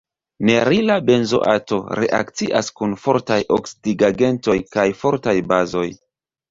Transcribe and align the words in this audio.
Nerila 0.49 0.95
benzoato 1.09 1.79
reakcias 1.99 2.73
kun 2.81 2.97
fortaj 3.05 3.41
oksidigagentoj 3.59 4.61
kaj 4.75 4.91
fortaj 5.05 5.41
bazoj. 5.55 5.89